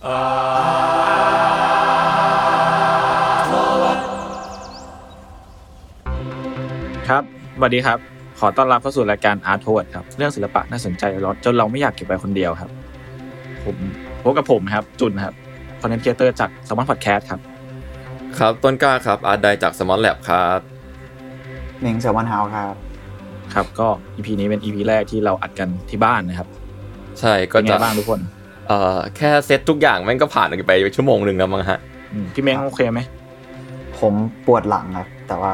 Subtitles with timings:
[0.00, 0.04] ค
[7.12, 7.22] รับ
[7.56, 7.98] สวัสดีครับ
[8.40, 12.70] ขอต้อนรับเข้าสู่รายการ Art t o w a r d ครับ เรื่องศิลปะน่าสนใจรถจนเราไม่อยากเก็บไว้คนเดียวครับ
[13.64, 13.76] ผม
[14.22, 15.34] พบกับผมครับ จุนครับ
[15.80, 17.40] content creator จาก Salmon Podcast ครับ
[18.38, 20.60] ครับต้นกล้าครับ art di จาก Salmon Lab ครับ
[21.80, 22.74] เม้งแซลมอนเฮาส์ครับ
[23.54, 26.48] ครับ ก็ EP นี้เป็น EP แรกที่เราอัดกันที่บ้านนะครับ
[27.20, 28.20] ใช่ก็เป็นไงจะบ้างทุกคน
[28.70, 31.78] เอ่อแค่เซตทุกอย่างแม่งก็ผ่านไปชั่วโมงหนึ่งแล้วมั้งฮะ
[32.12, 33.00] อืมพี่เม้งโอเคไหม
[33.98, 34.14] ผม
[34.46, 35.52] ปวดหลังครับ แต่ว่า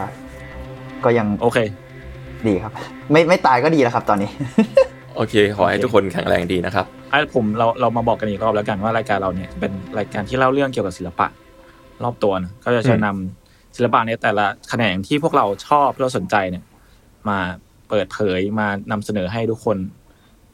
[1.04, 1.58] ก็ยังโอเค
[2.46, 2.72] ดีครับ
[3.12, 4.30] ไม่ไม่ตายก็ดีแล้วครับ ตอนนี้
[5.16, 11.26] โอเค ขอให้ทุกคนแข็งแรงดีนะครับไอ้ผมเราเรามาบอกกันอีกรอบแล้วกันว่ารายการเราเนี่ยเป็นรายการที่เล่าเรื่องเกี่ยวกับศิลปะ
[12.04, 16.64] รอบตัวนะก็จะจะนำศิลปะในแต่ละแขนงที่พวกเราชอบที่เราสนใจเนี่ย
[17.28, 17.38] มา
[17.88, 19.76] เปิดเผยมานำเสนอให้ทุกคน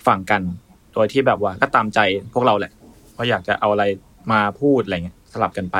[0.07, 0.43] ฟังกัน
[0.95, 1.99] โดยที่แบบว่าก็ตามใจ
[2.35, 2.73] พวกเราแหละ
[3.17, 3.85] ว่าอยากจะเอาอะไร
[4.33, 5.77] มาพูดอะไรเงี้ยสลับกันไป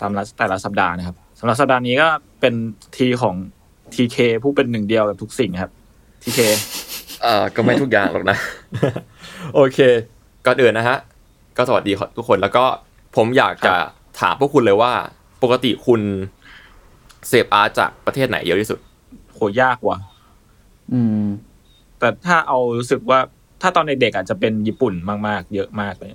[0.00, 2.08] ตามละแต่ละสัปดาห์นะครับสำหรับสัปดาห์นี้ก็
[2.40, 2.54] เป็น
[2.96, 3.34] ทีของ
[3.94, 5.72] ทีเคผู้เป็นหนึ่งเดียวกับทุกสิ่งครับ
[6.22, 6.40] ทีเค
[7.22, 8.36] เอ่อก็ไม่ทุกอย่างหรอกนะ
[9.54, 9.78] โอเค
[10.46, 10.98] ก่อนอื่นนะฮะ
[11.56, 12.64] ก็สวัสดีทุกคนแล้วก็
[13.16, 13.74] ผมอยากจะ
[14.20, 14.92] ถามพวกคุณเลยว่า
[15.42, 16.00] ปกติคุณ
[17.28, 18.78] เสพอาร์ตจากประเทศไหนเยอะที่สุด
[19.32, 19.98] โหยากว่ะ
[20.92, 21.24] อืม
[21.98, 23.18] แต่ถ้าเอารู้สึกว่า
[23.62, 24.94] ถ้าตอนเด็กๆอาจจะเป็นญี่ปุ่น
[25.28, 26.12] มากๆ เยอะมากเลย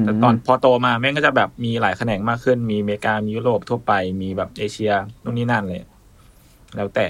[0.00, 5.82] แต่ตอนพอโตมาแม่งก็จะแบบมีหลายแขนงมากขึ้น มีอเมริกา มียุโรปทั่วไป มีแบบเอเชียนู่นนี่นั่นเลย
[6.76, 7.06] แล้วแต่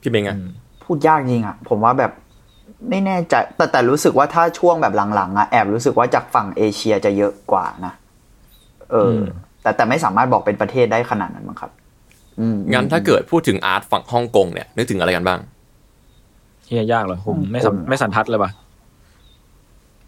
[0.00, 0.48] พี่เบงอือะม
[0.84, 2.12] พูดยากจริงอะ ผมว่าแบบ
[2.90, 7.92] ไม่แน่ใจ แต่แต่รู้สึกว่าถ้าช่วงแบบหลังๆอะแอบรู้สึกว่าจากฝั่งเอเชียจะเยอะกว่านะ
[8.90, 9.22] เอออม
[9.62, 11.70] แต่แต่ไม่สามารถบอกเป็นประเทศได้ขนาดนั้นมั้งครับ
[12.40, 15.40] อืมงั้นถ้าเกิดพูดถึงอาร์ตฝั่งฮ่องกงเนี่ยนึกถึงอะไรกันบ้าง
[16.66, 18.50] เฮียยากเลยผมไม่สัมไม่สันทัดเลยว่ะ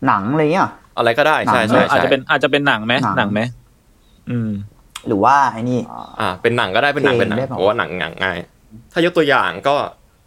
[0.06, 0.68] หนังอะไรเงี้ย
[0.98, 3.40] อะไรก็ได้ใช่หนังใช่อาจใช่จะเป็นอาจจะเป็นหนังไหมหนังหนังไหม
[4.30, 4.50] อืม
[5.06, 5.80] หรือว่าไอ้นี่
[6.20, 8.38] อ่า เป็นหนังก็ได้เป็นหนังเพลงเป็นหนังได้เปล่าเพราะว่าหนังหนังง่าย
[8.92, 9.74] ถ้ายกตัวอย่างก็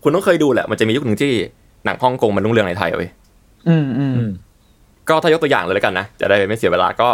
[0.03, 1.31] คุณต้องเคยดูแหละมันจะมียุคหนึ่งที่
[1.85, 3.09] หนังฮ่องกงมันรุ่งเรืองในไทยเว้ย
[3.69, 4.31] อืมอืมอืม
[5.09, 7.09] ก็ถ้ายกตัวอย่างเลยแล้วกันนะจะได้ไม่เสียเวลาก็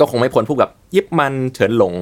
[0.00, 1.94] ก็คงไม่พ้นพวกแบบยิปมันเฉินหลง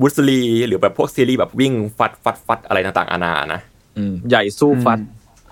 [0.00, 3.60] บุสลีหรือแบบพวกซีรีส์แบบวิ่งฟัดฟัดฟัดอะไรต่างๆอานานะ
[3.96, 4.98] อืมใหญ่สู้ฟัด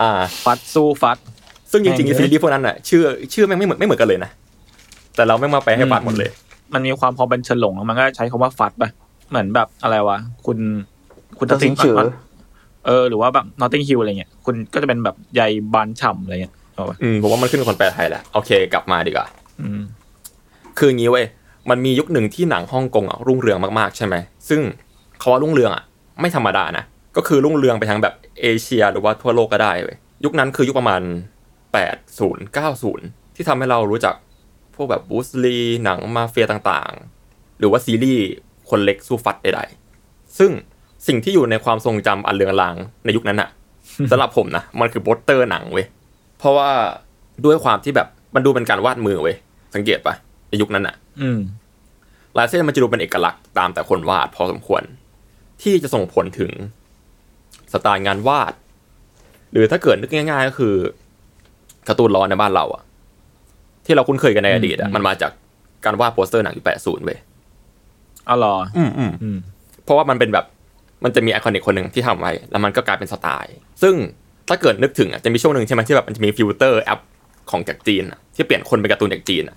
[0.00, 0.10] อ่า
[0.44, 1.19] ฟัดสู้ฟัด
[1.70, 3.02] ซึ่งจริงแม่งๆซีรีส์พวกนั้นอะชื่อ
[3.32, 4.30] ชื่อแม่งไม่เหมือนไม่เหมือนกันเลยนะ
[5.16, 6.30] แต่เราแม่งมาไปลให้ฟัดหมดเลย
[6.74, 8.84] มันมีความพอเป็นเฉินหลงแล้วมันก็ใช้คำว่าฟัดไป
[9.30, 10.58] เหมือนแบบอะไรวะ คุณ
[11.38, 11.96] คุณตัดสินชื่อ
[12.86, 15.40] เออหรือว่าแบบ Notting Hill อะไรเงี้ยคุณก็จะเป็นแบบใย
[15.74, 19.26] บานฉ่ำอะไรเงี้ยเอาปะอืมผมว่ามันขึ้นกับคนแปลไทยแหละโอเค กลับมาดีกว่า
[19.60, 19.80] อืม
[20.78, 21.26] คืออย่างนี้เว้ย
[21.70, 24.14] มันมียุคหนึ่งที่หนังฮ่องกงอะรุ่งเรืองมากๆใช่ไหม
[24.48, 24.60] ซึ่ง
[25.18, 25.82] เขาว่ารุ่งเรืองอะ
[26.20, 26.84] ไม่ธรรมดานะ
[27.16, 31.00] ก็คือรุ่งเรืองไปทางแบบเอเชียหรือว่าทั่วโลกก็ได้เว้ยยุคนั้นคือยุคประมาณ
[31.74, 34.14] 80 90 ที่ทำให้เรารู้จัก
[34.74, 38.24] พวกแบบบูสลีหนังมาเฟียต่างๆ หรือว่าซีรีส์
[38.70, 40.50] คนเล็กสู้ฟัดใดๆ ซึ่ง
[41.06, 42.74] สิ่งที่อยู่ในความทรงจำอันเลือนลาง
[43.04, 43.48] ในยุคนั้นอะ
[44.10, 45.86] สำหรับผมนะ มันคือโปสเตอร์หนังเว้ย
[46.38, 46.70] เพราะว่า
[47.44, 49.37] ด้วยความที่แบบมันดูเป็นการวาดมือเว้ย
[49.75, 50.14] สังเกตปะ
[50.48, 51.38] ในยุคนั้นอะอืม
[52.37, 54.82] ลายเส้นมันจะดูเป็นเอกลักษณ์ตามแต่คนวาดพอสมควร
[55.62, 56.50] ที่จะส่งผลถึง
[57.72, 58.52] สไตล์งานวาด
[59.52, 60.75] หรือถ้าเกิดนึกง่าย ๆ ก็คือ
[61.88, 62.82] การ์ตูนล้อในบ้านเราอะ
[63.86, 65.32] ที่เราคุ้นเคยกันในอดีตอือะมมันมาจาก
[65.84, 67.19] การวาดโปสเตอร์หนังยุคแปดศูนย์เว้ย
[68.28, 69.38] อ๋อเหรออืมอืมอืม
[69.84, 70.44] เพราะว่ามันเป็นแบบ
[71.04, 73.94] มันจะมี iconic คนหนึ่งที่ทำไว้ แล้วมันก็กลายเป็นสไตล์ ซึ่ง
[74.48, 77.00] ถ้าเกิดนึกถึงอะจะมีช่วงหนึ่งใช่ไหมที่แบบมันจะมี filter app
[77.50, 79.56] ของจากจีนอะที่เปลี่ยนคนเป็นการ์ตูนจากจีนอะ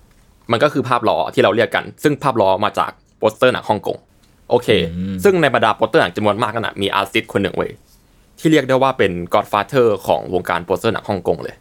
[0.51, 3.97] มันก็คือภาพล้อที่เราเรียกกัน ซึ่งภาพล้อมาจากโปสเตอร์หนังฮ่องกง
[4.49, 7.71] โอเคอืมซึ่งในบรรดาโปสเตอร์หนังจำนวนมากนั่นนะมี artist คนหนึ่งเว้ย
[8.39, 11.60] ที่เรียกได้ว่าเป็น godfather ของวงการโปสเตอร์หนังฮ่องกงเลยอื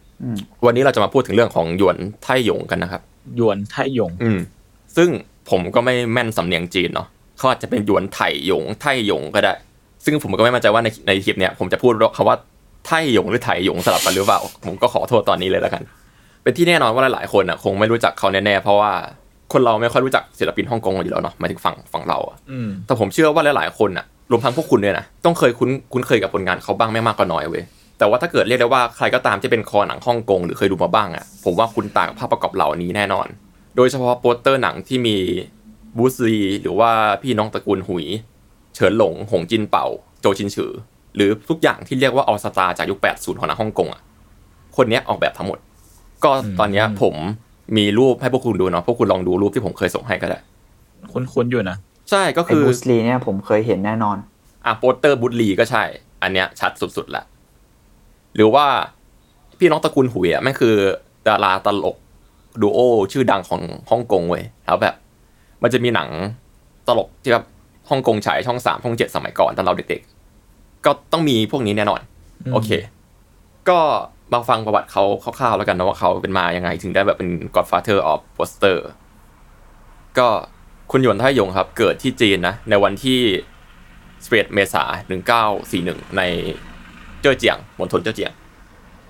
[0.65, 3.01] วันนี้เราจะมาพูดถึงเรื่องของหยวนไทหยงกันนะครับ
[3.37, 4.39] หยวนไทหยง อืม
[4.97, 5.09] ซึ่ง
[5.49, 7.07] ผมก็ไม่แม่นสำเนียงจีนเนาะ
[7.37, 9.53] เขาอาจจะเป็นหยวนไถหยง ไทหยงก็ได้
[10.05, 12.37] ซึ่งผมก็ไม่มั่นใจว่าในในคลิปเนี้ยผมจะพูดคำว่า
[12.87, 15.83] ไทหยงหรือไถหยงสลับกันหรือเปล่า ผมก็ขอโทษตอนนี้เลยแล้วกัน
[16.43, 18.91] เป็นที่แน่นอนว่าหลายๆคนอะคงไม่รู้จักเขาแน่ๆเพราะว่า
[19.53, 27.63] คนเราไม่ค่อยรู้จักศิลปินฮ่องกงอยู่แล้วเนาะหมายถึงฝั่งฝั่งเราอะอืมแต่ผมเชื่อว่าหลายๆคนอะรวมทั้งพวกคุณด้วยนะต้องเคยคุ้นคุ้นเคยกับผลงานเขาบ้างไม่มากก็น้อยเว้ย
[28.01, 33.27] แต่ว่าถ้าเกิดเรียกได้ว่าใครก็ตามที่เป็นคอหนังฮ่องกงหรือเคยดูมาบ้างอะผมว่าคุณต่างกับภาพประกอบเหล่านี้แน่นอน
[33.75, 35.17] โดยเฉพาะโปสเตอร์หนังที่มี
[35.97, 38.05] บูสลีหรือว่าพี่น้องตระกูลหุย
[38.75, 39.85] เฉินหลง หงจินเป่า
[40.21, 40.71] โจชินฉือ
[41.15, 44.01] หรือทุกอย่างที่เรียกว่าออสตาจากยุค 80 ของหนังฮ่องกงอะ
[44.77, 45.59] คนเนี้ยออกแบบทั้งหมด
[46.23, 47.15] ก็ตอนเนี้ยผม
[47.77, 50.39] มีรูปให้พวกคุณดูเนาะพวกคุณลองดูรูปที่ผมเคยส่งให้ก็ได้
[51.11, 51.77] คุ้นๆอยู่นะ
[52.09, 54.17] ใช่ก็ไอ้คือบูสลีเนี่ยผมเคยเห็นแน่นอน
[54.65, 55.83] อะโปสเตอร์บุตลีก็ใช่
[56.23, 57.23] อันเนี้ยชัดสุดๆละ
[58.35, 58.65] หรือว่า
[59.59, 60.75] พี่น้องตระกูลหุยอะแม่งคือ
[61.27, 61.97] ดาราตลก
[62.61, 62.79] ดูโอ
[63.11, 64.95] ชื่อดังของฮ่องกงเว้ยแล้วแบบ
[65.61, 66.09] มันจะมีหนัง
[66.87, 67.45] ตลกที่แบบ
[67.89, 72.01] ฮ่องกงฉายช่องสามช่องเจ็ดสมัยก่อนตอนเราเด็กๆ ก็ต้องมีพวกนี้แน่นอน
[72.41, 72.69] อืมโอเค
[73.69, 73.79] ก็
[74.33, 78.77] มาฟังประวัติเขาคร่าวๆแล้วกันนะว่าเขาเป็นมายังไง ถึงได้แบบเป็น Godfather of Poster
[80.17, 80.27] ก็
[80.91, 83.19] คุณหยวนไทหยงครับ เกิดที่จีนนะ ในวันที่
[83.85, 85.13] 11เมษายน
[85.69, 86.21] 1941 ใน
[87.21, 88.31] เจ้อเจียงมณฑลเจ้อเจียง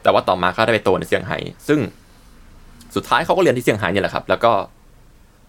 [0.03, 1.37] แต่ว่าต่อมาเขาได้ไปโตในเซี่ยงไฮ้
[1.67, 1.79] ซึ่ง
[2.95, 4.51] สุดท้ายเขาก็เรียนที่เซี่ยงไฮ้เนี่ยแหละครับ แล้วก็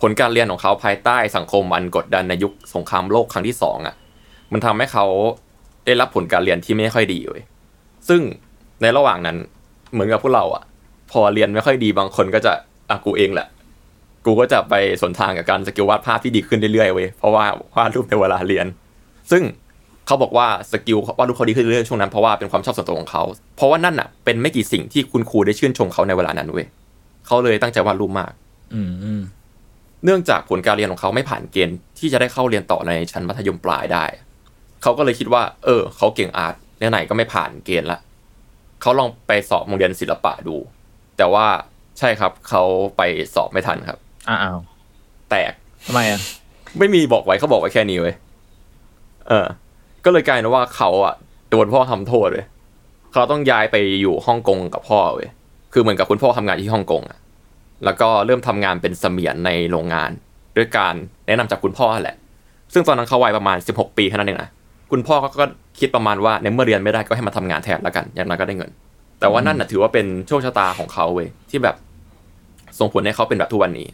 [0.00, 3.94] ผลการเรียนของเขาภายใต้สังคมอันกดดันในยุคสงครามโลกครั้งที่สองอะ
[4.52, 5.06] มันทำให้เขา
[5.86, 7.42] ได้รับผลการเรียนที่ไม่ค่อยดีเว้ย
[8.08, 8.20] ซึ่ง
[8.82, 9.36] ในระหว่างนั้น
[9.92, 10.62] เหมือนกับพวกเราอะ
[11.12, 12.52] พอเรียนไม่ค่อยดีบางคนก็จะ
[12.90, 13.48] อะกูเองแหละ
[14.24, 17.44] กูก็จะไปสนทางกับการ skill วาดภาพที่ดีขึ้นเรื่อยๆเว้ยเพราะว่า
[17.76, 18.66] วาดรูปในเวลาเรียน
[19.30, 19.42] ซึ่ง
[20.06, 23.22] เขาบอกว่า skill วาดรูปเขาดีขึ้นเรื่อยๆช่วงนั้นเพราะว่าเป็นความชอบส่วนตัวของเขา
[23.56, 26.66] เพราะว่านั่นอะเป็นไม่กี่สิ่งที่คุณครูได้ชื่นชมเขาในเวลานั้นเว้ย
[27.26, 28.32] เขาเลยตั้งใจวาดรูปมาก
[28.74, 29.22] อืมอืม
[30.04, 34.04] เนื่องจากผลการเรียนของเขาไม่ผ่านเกณฑ์ที่จะได้เข้าเรียนต่อในชั้นมัธยมปลายได้
[34.82, 36.54] เขาก็เลยคิดว่า เออ เขาเก่งอาร์ต
[36.90, 37.98] ไหนๆก็ไม่ผ่านเกณฑ์ละ
[38.80, 40.56] เขาลองไปสอบโรงเรียนศิลปะดู
[41.16, 41.46] แต่ว่า
[41.98, 42.62] ใช่ครับเขา
[42.96, 43.02] ไป
[43.34, 43.98] สอบไม่ทันครับ
[44.28, 44.58] อ้าว
[45.30, 45.52] แตก
[45.86, 46.20] ทำไมอะ
[46.78, 48.14] ไม่มีบอกไว้เขาบอกไว้แค่นี้เว้ย
[49.28, 49.46] เออ
[50.04, 51.14] ก็เลยกลายเป็นว่าเขาอะ
[51.50, 52.44] โดนพ่อทำโทษเลย
[53.12, 55.28] เขาต้องย้ายไปอยู่ฮ่องกงกับพ่อเว้ย
[55.72, 57.18] คือเหมือนกับคุณพ่อทำงานที่ฮ่องกงอะ
[57.84, 60.10] แล้วก็เริ่มทำงานเป็นเสมียนในโรงงาน
[60.56, 60.94] ด้วยการ
[61.26, 62.16] แนะนำจากคุณพ่อแหละ
[62.72, 64.50] ซึ่งตอนนั้นเขาวัยประมาณ 16 ปีแค่นั้นเองนะ
[64.90, 65.46] คุณพ่อก็ก็
[65.80, 68.70] คิดประมาณว่าในเมื่อเรียนไม่ได้ก็ให้มาทำงานแทนแล้วกัน อย่างน้อยก็ได้เงิน
[69.20, 71.76] แต่ว่านั่นน่ะถือว่าเป็นโชคชะตาของเขาเว้ยที่แบบ
[72.78, 73.88] ส่งผลให้เขาเป็นแบบทุกวันนี้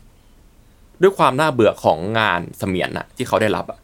[1.03, 3.79] ด้วยความน่าเบื่อของงานเสมียนน่ะที่เขาได้รับอะ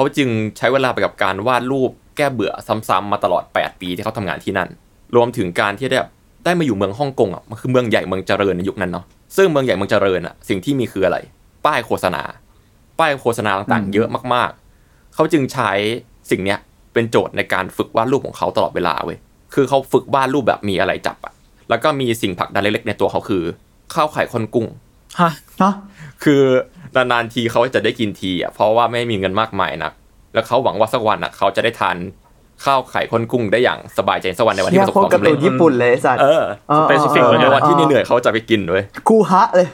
[0.00, 2.52] เขาจึงใช้เวลาไปกับการวาดรูปแก้เบื่อ
[2.88, 4.68] ซ้ำๆมาตลอด 8 ปีที่เขาทำงานที่นั่น
[5.16, 6.10] รวมถึงการที่ได้แบบ
[6.44, 9.04] ได้มาอยู่เมืองฮ่องกงอะมันคือเมืองใหญ่เมืองเจริญในยุคนั้นเนาะ
[9.36, 11.18] ซึ่งเมืองใหญ่เมืองเจริญอะสิ่งที่มีคืออะไร
[11.66, 12.22] ป้ายโฆษณา
[12.98, 15.70] ป้ายโฆษณาต่างๆ เยอะมากๆ เขาจึงใช้
[16.30, 16.58] สิ่งเนี้ย
[16.92, 19.18] เป็นโจทย์ในการฝึกวาดรูปของเขาตลอดเวลาเว้ย
[19.54, 21.34] คือเขาฝึกวาดรูปแบบมีอะไรจับอะ
[21.68, 23.42] แล้วก็มีสิ่งผลักดันเล็กๆในตัวเขาคือ
[23.94, 24.66] ข้าวไข่ข้นกุ้ง
[25.20, 25.74] ฮะเนาะ
[26.24, 26.42] คือ
[26.96, 29.92] นานๆทีเขาจะได้กินทีอะเพราะว่าไม่มีเงินมากมายนัก
[30.34, 31.96] แล้วเขาหวังว่าสักวันอะเขาจะได้ทาน
[32.64, 39.66] ข้าวไข่ข้นกุ้งได้อย่างสบายใจสักวันในวันที่เฮีปยระสบโคคตวารมการ์สำตูเร็จนญี่ปุ่นเลยไอ้สัตว์เออเออ Specific เออเลยในนะวันที่เหนื่อยๆเขาจะไปกินด้วยกูฮะเลย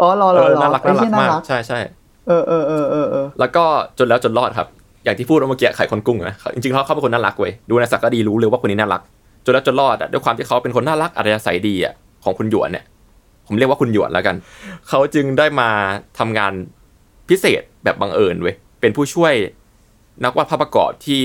[0.00, 1.78] อ๋อรอรเอออรอน่ารักไอ้น่ารัเหี้กยน่ามากรักใช่ใช่
[2.28, 3.64] เออเออเออเออเออแล้วก็
[3.98, 4.68] จนแล้วจนรอดครับ
[5.04, 9.02] อย่างที่พูดเมื่อกี้ไข่คนกุ้งนะจริงๆเขาเขาเป็นคนน่ารักเว้ยดูในสักก็ดีรู้เลยว่าคนนี้น่ารัก
[9.44, 12.84] จนแล้วจนรอดอะด้วยความที่เขาเป็นคนน่ารักอัธยาศัยดีอะของคุณหยวนเนี่ย
[13.50, 14.36] ผมเรียกว่าคุณหยวนแล้วกัน
[14.88, 15.70] เขาจึงได้มา
[16.18, 16.52] ทำงาน
[17.28, 19.34] พิเศษแบบบังเอิญเว้ยเป็นผู้ช่วย
[20.24, 21.22] นักวาดภาพประกอบที่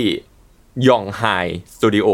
[0.88, 1.24] ยองไฮ
[1.76, 2.08] สตูดิโอ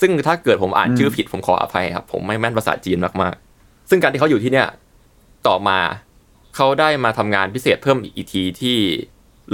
[0.00, 4.68] ซึ่งถ้าเกิดผมอ่านชื่อผิดผมขออภัยครับ ผมไม่แม่นภาษาจีนมากๆ ซึ่งการที่เขาอยู่ที่เนี่ย
[5.46, 5.78] ต่อมา
[6.56, 8.78] เขาได้มาทำงานพิเศษเพิ่มอีกทีที่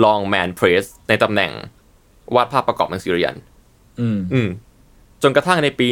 [0.05, 1.53] Longman Press ในตำแหน่ง
[2.35, 3.35] วาดภาพประกอบหนังสือเรียน
[4.01, 4.49] อืมอืม
[5.23, 5.87] จนกระทั่งในปี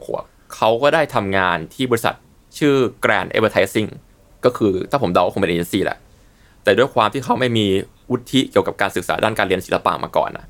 [0.00, 2.16] 1966 เขาก็ได้ทำงานที่บริษัท
[2.58, 3.90] ชื่อ Grand Advertising
[4.44, 5.98] ก็คือถ้าผมเดาก็คงเป็นเอเจนซี่แหละ
[6.64, 7.66] แต่ด้วยความที่เขาไม่มี
[8.10, 10.46] วุฒิเกี่ยวกับการศึกษาด้านการเรียนศิลปะมาก่อนนะ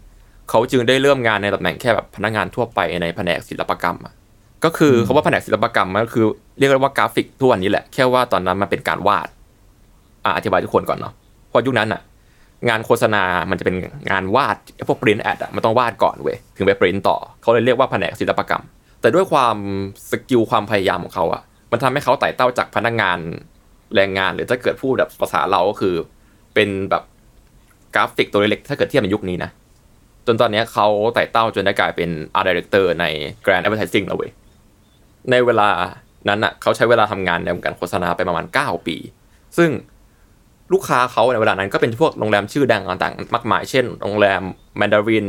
[0.51, 4.15] เขาจึงได้เริ่มงานในตำแหน่งแค่แบบพนักงานทั่วไปในแผนกศิลปกรรมอะ
[4.65, 6.25] ก็คือเขาว่าแผนกศิลปกรรมมันก็คือ
[6.59, 9.29] เรียกได้ว่ากราฟิกทุกวันนี้แหละแค่ว่าตอนนั้นมันเป็นการวาด
[10.25, 11.13] อะอธิบายทุกคนก่อนเนาะ
[11.49, 12.01] เพราะยุคนั้นอะ
[12.69, 13.77] งานโฆษณา มันจะเป็น
[14.11, 14.57] งานวาด
[14.89, 18.63] พวก print ad อะมันต้องวาดก่อนเว้ยถึงไปปริ้นต่อเขาเลยเรียกว่าแผนกศิลปกรรม
[19.01, 19.57] แต่ด้วยความ
[20.11, 21.43] skill ความพยายามของเขาอะ
[21.73, 23.19] มันทำให้เขาไต่เต้าจากพนักงาน
[23.95, 25.95] แรงงาน หรือถ้าเกิดพูดแบบภาษาเราก็คือ
[26.55, 27.03] เป็นแบบ
[27.95, 29.51] กราฟิกตัวเล็กถ้าเกิดเทียบในยุคนี้นะ
[30.27, 33.05] จนตอนนี้เขาไต่เต้าจนได้กลายเป็น Art Director ใน
[33.45, 34.31] Grand Advertising แล้วเว้ย
[35.31, 35.69] ในเวลา
[36.29, 38.97] นั้นอะเขาใช้เวลาทำงานในวงการโฆษณาไปประมาณ 9 ปี
[39.59, 39.71] ซึ่ง
[40.73, 44.43] ลูกค้าเขาในเวลานั้นก็เป็นพวกโรงแรมชื่อดังต่างๆ มากมาย เช่น โรงแรม
[44.77, 45.29] แมนดาริน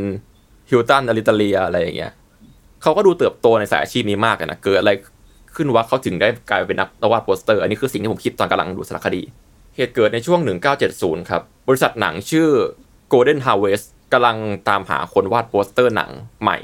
[0.70, 2.12] ฮิลตันอลิตาเลียอะไรอย่างเงี้ย
[2.82, 4.90] เขาก็ดูเติบโตในสายอาชีพนี้มากนะ เกิดอะไร
[5.56, 9.22] ขึ้นวะเขาถึงได้กลายเป็นนักวาดโปสเตอร์ อันนี้คือสิ่งที่ผมคิดตอนกำลังดูสารคดี
[9.76, 10.40] เหตุเกิดในช่วง
[10.84, 12.48] 1970 ครับ บริษัทหนังชื่อ
[13.12, 14.36] Golden Harvest กำลัง
[14.68, 16.10] ตามหาคนวาดโปสเตอร์หนัง
[16.42, 16.58] ใหม่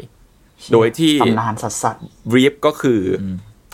[0.72, 1.96] โดยที่ตำนานสัสสัส
[2.30, 3.24] brief ก็คืออ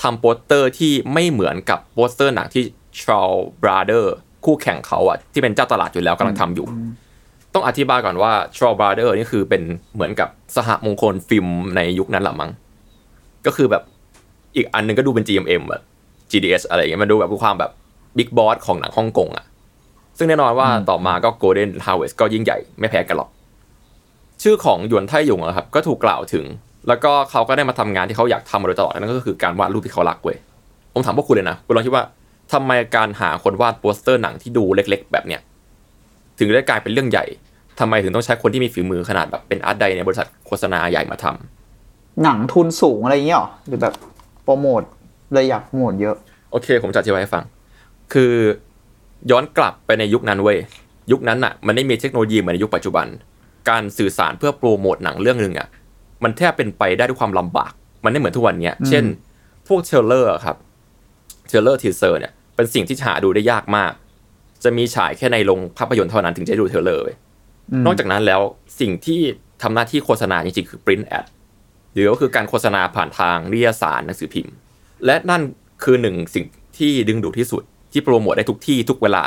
[0.02, 2.64] ทำโปสเตอร์ที่ไม่เหมือนกับโปสเตอร์หนังที่
[3.00, 6.66] Shaw Brothers คู่แข่งเขาอะที่เป็นเจ้าตลาดอยู่แล้วกำลังทำอยู่
[7.54, 9.62] ต้องอธิบายก่อนว่า Shaw Brothers นี่คือเป็น
[9.94, 11.46] เหมือนกับสหมงคลฟิล์ม
[11.76, 12.50] ในยุคนั้นแหละมั้ง
[13.46, 13.82] ก็คือแบบ
[14.56, 15.80] อีกอันหนึงก็ดูเป็น GMM อะ
[16.30, 17.70] GDH อะไรอย่างเงี้ยมันดูแบบความแบบ
[18.16, 19.44] big boss ของหนังฮ่องกงอะ
[20.18, 23.30] ซึ่งแน่นอนว่าต่อมาก็ Golden Harvest ก็ยิ่งใหญ่ไม่แพ้กันหรอก
[24.42, 26.44] ชื่อของหยวนไทหยงอะครับ ก็ถูกกล่าวถึง
[26.88, 30.36] แล้วก็เขาก็ได้มาทำงานที่เขาอยากทำมาโดยตลอดนั่นก็คือการวาดรูปที่เขารักเว้ย
[30.94, 32.04] ผมถามพวกคุณเลยนะคุณลองคิดว่า
[32.52, 35.40] ทำไมการหาคนวาดโปสเตอร์หนังที่ดูเล็ก ๆ แบบเนี้ย
[36.38, 37.24] ถึงได้กลายเป็นเรื่องใหญ่
[37.80, 43.94] ทำไมถึงต้องใช้คนที่มีฝีมือขนาดแบบเป็นอาร์ตไดในบริษัทโฆษณาใหญ่มาทำหนังทุนสูงอะไรอย่างเงี้ยหรอหรือแบบ
[44.46, 44.82] โปรโมท
[45.32, 46.16] เลยอยากโปรโมทเยอะ
[46.50, 47.44] โอเค ผมจะอธิบายให้ฟัง
[48.12, 48.32] คือ
[49.30, 50.58] ย้อนกลับไปในยุคนั้นเว้ย
[51.12, 53.06] ยุคนั้นอะมันไม่มีเทคโนโลยีเหมือนในยุคปัจจุบัน
[53.70, 55.68] การสื่อสารเพื่อโปรโมทหนังเรื่องหนึ่งอะ
[56.24, 57.72] มันแทบเป็นไปได้ด้วยความลำบาก
[58.04, 59.04] มันไม่เหมือนทุกวันเนี้ย เช่น
[59.68, 60.56] พวกเทรลเลอร์อะครับ
[61.46, 63.92] trailer teaser เนี่ยเป็นสิ่งที่หาดูได้ยากมาก
[64.64, 67.16] จะมีฉายแค่ในโรงภาพยนตร์เท่านั้นถึงจะได้ดู trailer เว้ย
[67.86, 68.40] นอกจากนั้นแล้ว
[68.80, 69.20] สิ่งที่
[69.62, 71.26] ทำหน้าที่โฆษณาจริงๆคือ print ad
[71.96, 74.54] หรือก็คือการโฆษณาผ่านทางนิตยสารหนังสือพิมพ์
[75.06, 75.42] และนั่น
[75.84, 76.44] คือหนึ่งสิ่ง
[76.78, 77.62] ที่ดึงดูดที่สุด
[77.92, 79.24] ที่โปรโมทได้ทุกที่ทุกเวลา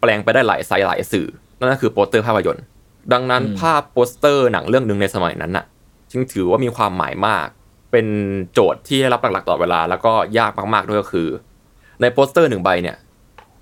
[0.00, 1.26] แปลงไปได้หลายไซส์หลายสื่อ
[1.58, 2.64] นั่นก็คือโปสเตอร์ภาพยนตร์
[3.12, 5.64] ดังนั้นภาพโปสเตอร์หนังเรื่องหนึ่งในสมัยนั้นน่ะ
[6.10, 7.46] จึงถือว่ามีความหมายมาก
[7.92, 8.06] เป็น
[8.52, 11.28] โจทย์ที่ได้รับหลักๆตลอดเวลา แล้วก็ยากมากๆด้วยก็คือ
[12.00, 12.96] ในโปสเตอร์หนึ่งใบเนี่ย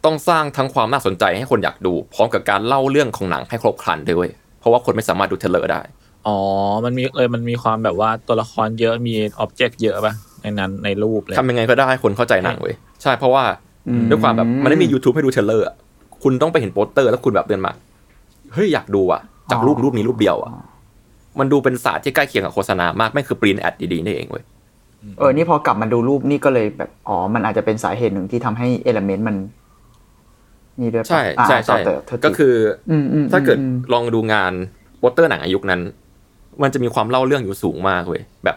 [0.05, 5.83] ต้องสร้างทั้งความน่าสนใจให้คนอยากดู พร้อมกับการเล่าเรื่องของหนังให้ครบครันด้วย เพราะว่าคนไม่สามารถดู trailer ได้
[6.26, 6.38] อ๋อ
[6.85, 13.45] มันมีเลยมันมีความแบบว่าตัวละครเยอะมี object เยอะป่ะในนั้นในรูปเลยทำยังไงก็ได้ให้คนเข้าใจหนังเว้ยใช่เพราะว่า
[13.88, 15.75] อืมด้วยความแบบมันไม่มี YouTube ให้ดู trailer อะ
[16.23, 17.73] คุณต้องไปเห็นโปสเตอร์ แล้วคุณแบบเดินมา
[18.55, 20.50] เฮ้ยอยากดูอะ จากรูปรูปนี้รูปเดียวอะ
[21.38, 24.45] มันดูเป็นศาสตร์ที่ใกล้เคียงกับโฆษณามากไม่คือปรินแอดดีๆนี่เองเว้ย
[25.19, 29.37] เออ นี่พอกลับมาดูรูปนี่ก็เลยแบบ อ๋อ มันอาจจะเป็นสาเหตุหนึ่งที่ทำให้เอลเมนต์มัน
[30.81, 32.55] นี่ด้วยปะใช่อ่าใช่ต่อใช่เติมโทษทีก็คือ
[32.91, 34.52] อมอืมถ้าเกิดอืมลองดูงาน
[34.99, 35.81] โปสเตอร์หนังอายุคนั้น
[36.62, 38.56] มันจะมีความเล่าเรื่องอยู่สูงมากเว้ยแบบ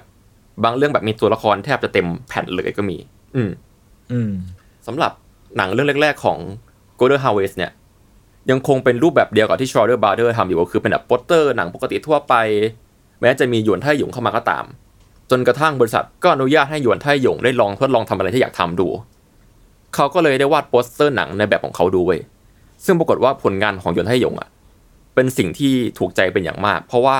[0.63, 2.97] บางเรื่องแบบมีตัวละครแทบจะเต็มแผ่นเลยก็มี
[3.35, 3.51] อืม
[4.11, 4.31] อืม
[4.87, 5.11] สำหรับ
[5.57, 6.37] หนังเรื่องแรก ๆของ
[6.99, 7.71] Golden Harvest เนี่ย
[8.49, 12.33] ยังคงเป็นรูปแบบเดียวกับที่ Schroeder Brothers ทำอยู่ก็คือเป็นแบบโปสเตอร์หนังปกติทั่วไป
[13.21, 14.65] แม้จะมีหยวนไทหยงเข้ามาก็ตาม
[15.31, 18.87] จนกระทั่งบริษัทก็อนุญาตให้หยวนไทหยงได้ลองทดลองทำอะไรที่อยากทำดู
[19.95, 22.19] เขาก็เลยได้วาดโปสเตอร์หนังในแบบของเขาดูเว้ย
[22.85, 24.49] ซึ่งปรากฏว่าผลงานของหยวนไทหยงอะ
[25.15, 27.17] เป็นสิ่งที่ถูกใจเป็นอย่างมาก เพราะว่า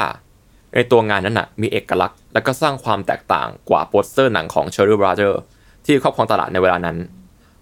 [0.76, 5.40] ในตัวงานนั้นน่ะมีเอกลักษณ์ และก็สร้างความแตกต่างกว่าโปสเตอร์หนังของ Cherry Brothers
[5.86, 6.98] ที่ครอบครองตลาดในเวลานั้น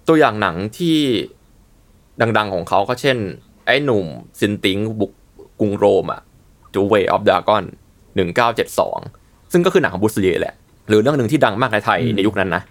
[0.08, 0.98] ตัวอย่างหนังที่
[2.22, 3.17] ดังๆของเขาก็เช่น
[3.65, 4.05] ไอ้หนุ่ม
[4.39, 5.12] ซินติงบุก
[5.60, 6.22] กรุงโรมอะ
[6.74, 7.63] The Way of Dragon
[8.38, 10.55] 1972ซึ่งก็คือหนังของบุสเลียแหละ
[10.88, 12.63] หรือเรื่องหนึ่งที่ดังมากในไทยในยุคนั้นนะ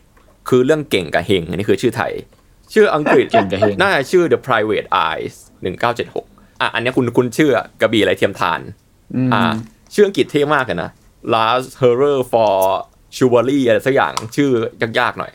[0.48, 2.12] คือเรื่องเก่งกับเฮงอันนี้คือชื่อไทย
[2.72, 5.34] ชื่ออังกฤษเก่งกับเฮงน่าจะชื่อ The Private Eyes
[5.96, 8.60] 1976อะอันเนี้ยคุณคุณชื่อกระบี่ไรเทียมทาน
[9.16, 9.52] อืมอ่า
[9.94, 10.90] ชื่ออังกฤษเท่มากเลยนะ
[11.34, 12.54] Last Horror for
[13.16, 14.50] Chivalry อะไรสักอย่างชื่อ
[14.98, 15.32] ยากๆหน่อย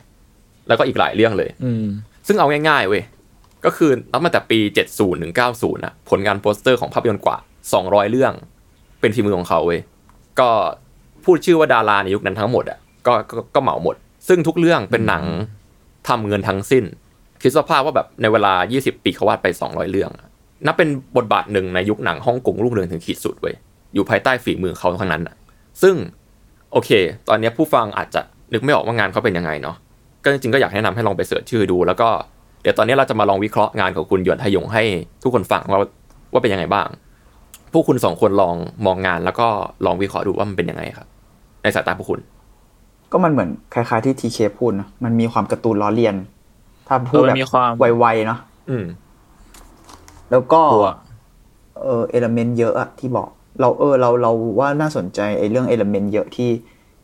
[0.67, 1.85] แล้วก็อีกหลายเรื่องเลย อืม
[2.27, 3.03] ซึ่งเอาง่ายๆเว้ย
[3.65, 4.59] ก็คือนับมาแต่ปี
[4.91, 7.37] 70ถึง90นะผลงานโปสเตอร์ของภาพยนตร์กว่า
[7.75, 8.33] 200 เรื่อง
[8.99, 9.81] เป็นฝีมือของเขาเว้ย
[10.39, 10.49] ก็
[11.25, 13.95] พูดชื่อว่าดาราในยุคนั้นทั้งหมดอะก็ก็ก็เหมาหมด
[14.27, 15.23] ซึ่งทุกเรื่องเป็นหนัง
[16.07, 16.83] ทำเงินทั้งสิ้น
[17.41, 20.29] คิดสภาพว่าแบบในเวลา 20 ปีเขาวาดไป 200 เรื่องอะ
[20.65, 23.55] นับเป็นบทบาทหนึ่งในยุคหนังฮ่องกงรุ่งเรืองถึงขีดสุดเว้ย
[23.93, 25.35] อยู่ภายใต้ฝีมือเขาทั้งนั้นอะ
[25.81, 25.95] ซึ่ง
[26.71, 26.89] โอเค
[27.29, 28.21] ตอนเนี้ยผู้ฟังอาจจะ
[28.53, 29.75] นึกไม่ออกว่างานเขาเป็นยังไงเนาะ
[30.23, 32.09] ก็จริงๆก็อยากแนะนำให้ลองไปเสิร์ชชื่อดู แล้วก็
[32.61, 34.83] เดี๋ยวตอนนี้เราจะมาลองวิเคราะห์งานของคุณหยวนไทยงให้
[35.23, 35.79] ทุกคนฟังว่า
[36.33, 36.87] ว่าเป็นยังไงบ้าง
[37.71, 39.47] พวกคุณสองคนลองมองงานแล้วก็
[39.85, 41.07] ลองวิเคราะห์ดูว่ามันเป็นยังไงครับ
[41.63, 42.19] ในสายตาพวกคุณ
[43.11, 46.15] ก็มันเหมือนคล้ายๆที่ทีเคพูดนะมันมีความการ์ตูนล้อเลียน
[46.87, 48.39] ถ้าพูดเออแบมันมีความไวๆเนาะ
[48.69, 48.85] อืม
[50.31, 50.89] แล้วก็กลัว
[51.83, 56.51] เออ element เยอะอะที่บอก เราเออเราเราว่าน่าสนใจไอ้เรื่อง element เยอะที่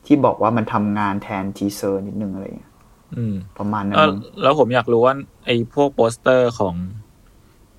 [0.05, 2.71] ที่บอกว่ามันทำงานแทน teaser นิดนึงอะไรอย่างเงี้ย
[3.17, 5.13] อืมประมาณนั้นเออมั้งแล้วผมอยากรู้ว่า
[5.45, 6.75] ไอ้พวกโปสเตอร์ของ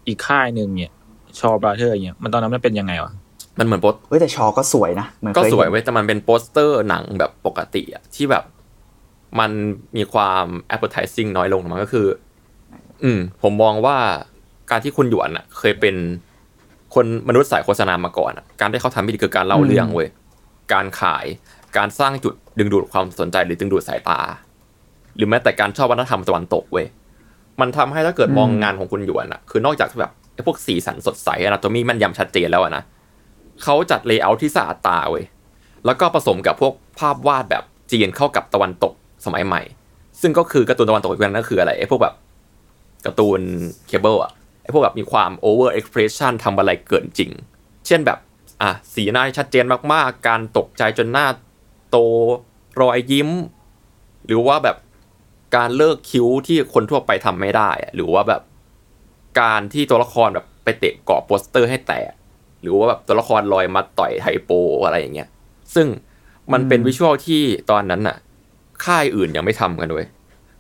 [0.07, 0.93] อีกค่ายหนึ่งเนี่ย
[1.41, 3.13] Shaw Brothers เนี่ยมันตอนนั้นมันเป็นยังไงวะ
[3.59, 8.45] มันเหมือนโปสเฮ้ยแต่ชอก็สวยนะเหมือนก็เคยสวยเห็นเว้ยแต่มันเป็นโปสเตอร์หนังแบบปกติอะที่แบบ
[9.41, 9.51] มัน
[9.97, 12.07] มีความ advertising น้อยลงมันก็คือ
[13.03, 13.97] อืม ผมมองว่า
[14.71, 15.95] การที่คุณหยวนอะเคยเป็น
[16.95, 20.09] คนมนุษย์สายโฆษณามาก่อนอะการที่เขาทำนี่คือการเล่าเรื่องเว้ย
[20.73, 21.27] การขาย
[21.77, 24.21] การสร้างจุดดึงดูดความสนใจหรือดึงดูดสายตา
[25.17, 26.87] หรือแม้แต่การชอบวัฒนธรรมตะวันตกเว้ย
[27.61, 32.83] มันทำให้ถ้าเกิดมองงานของคุณหยวนอะคือนอกจากแบบไอ้พวกสีสันสดใส anatomy แม่นยำชัดเจนแล้วอะนะ
[33.63, 35.25] เขาจัด layer ที่สะอาดตาเว้ย
[35.87, 38.93] แล้วก็ผสมกับพวกภาพวาดแบบจีนเข้ากับตะวันตก
[39.27, 39.63] สมัยใหม่
[40.21, 42.15] ซึ่งก็คือการ์ตูนตะวันตกอีกนั้นก็คืออะไรไอ้พวกแบบ
[43.07, 43.41] การ์ตูน
[43.89, 44.33] เคเบิลอะ
[44.65, 47.31] ไอ้พวกแบบมีความ over expression ทำอะไรเกินจริง
[47.87, 48.19] เช่นแบบ
[48.63, 51.27] อะสีหน้าชัดเจนมากๆ การตกใจจนหน้า
[51.91, 51.97] โต
[52.81, 53.31] รอยยิ้ม
[54.27, 54.77] หรือว่าแบบ
[55.57, 58.43] การเลิกคิ้วที่คนทั่วไปทำไม่ได้ หรือว่าแบบ
[59.41, 62.13] การที่ตัวละครแบบไปเตะเกาะโปสเตอร์ให้แตก
[62.61, 64.51] หรือว่าแบบตัวละครลอยมาต่อยไฮโป
[64.85, 65.29] อะไรอย่างเงี้ย
[65.75, 65.87] ซึ่ง
[66.53, 68.17] มันเป็น visual ที่ตอนนั้นน่ะ
[68.85, 70.07] ค่ายอื่นยังไม่ทำกันด้วย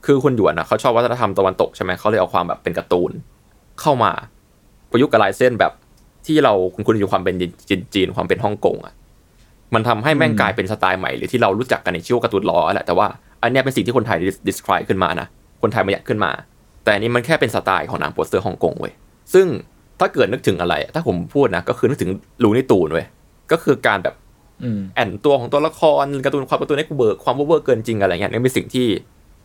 [0.06, 3.10] คือคุณหยวนน่ะเขาชอบวัฒนธรรมตะวันตกใช่ไหมเขาเลยเอาความแบบเป็นการ์ตูน
[3.80, 4.10] เข้ามา
[4.90, 5.72] ประยุกต์กับลายเส้นแบบ
[6.26, 7.34] ที่เราคุณคุณอยู่ความเป็น
[7.68, 8.94] จีนจีนความเป็นฮ่องกงอะ
[9.74, 13.06] มันทำให้แม่งกลายเป็นสไตล์ใหม่หรือที่เรารู้จักกันในชื่อว่าการ์ตูนล้อแหละแต่ว่า
[13.42, 15.26] อันเนี้ยเป็นสิ่งที่คนไทย describe ขึ้นมานะ
[15.62, 16.30] คนไทยมายัดขึ้นมา
[16.84, 18.92] แต่อันนี้มันแค่เป็นสไตล์ของหนังโปสเตอร์ฮ่องกงเว้ย
[19.34, 19.46] ซึ่ง
[20.00, 22.10] ถ้าเกิดนึกถึงอะไร ถ้าผมพูดนะ ก็คือนึกถึง
[22.42, 23.06] Looney Tunes เว้ย
[23.52, 24.14] ก็คือการแบบ
[24.62, 28.86] อืมแอนตัวของตัวละครการ์ตูนความการ์ตูนให้กูเบิกความเวอร์เกินจริงอะไรเงี้ยนี่เป็นสิ่งที่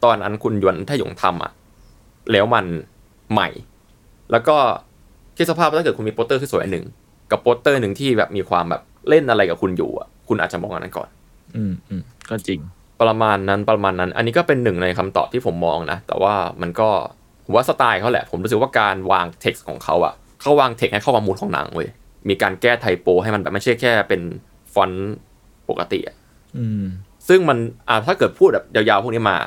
[0.04, 1.52] ตอนนั้นคุณหยวนไทหยงทำอะ
[2.32, 2.66] แล้วมัน
[3.34, 3.50] ใหม่
[4.32, 4.58] แล้วก็
[5.38, 6.86] ที่สภาพถ้าเกิดคุณมีโปสเตอร์ที่สวยอันหนึ่ง
[7.32, 11.10] กับโปสเตอร์หนึ่งที่แบบมีความแบบเล่นอะไรกับคุณอยู่อะคุณอาจจะมองอันนั้นก่อน
[11.56, 12.60] อืมอืมก็จริง
[13.02, 16.90] ประมาณนั้นประมาณนั้น อันนี้ก็เป็นหนึ่งในคำตอบที่ผมมองนะ แต่ว่ามันก็
[17.46, 21.90] ผมว่าสไตล์เขาแหละ ผมรู้สึกว่าการวางเท็กซ์ของเขาอะเขาวางเท็กซ์ให้เข้ากับมูดของหนังเว้ย
[22.30, 24.22] มีการแก้ไทโป ให้มันแบบไม่ใช่แค่เป็น
[24.74, 25.16] ฟอนต์
[25.70, 26.16] ปกติอะ
[26.58, 26.84] อืม
[27.28, 27.58] ซึ่งมัน
[27.90, 29.38] อ่าถ้าเกิดพูดแบบยาวๆพวกนี้มา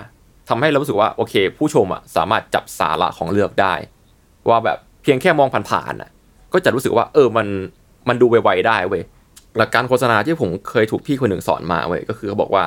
[0.49, 3.75] ทำให้เรารู้สึกว่าโอเค ผู้ชมอะสามารถจับสาระของเลือกได้
[4.49, 6.11] ว่าแบบเพียงแค่มองผ่านๆอะ
[6.53, 7.47] ก็จะรู้สึกว่า เออมัน
[8.09, 9.03] มันดูไวๆได้เว้ย
[9.57, 12.65] หลักการโฆษณาที่ผมเคยถูกพี่คนหนึ่งสอนมาเว้ยก็คือเขาบอกว่า